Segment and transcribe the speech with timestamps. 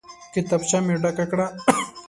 [0.33, 1.47] کتابچه مې ډکه کړه.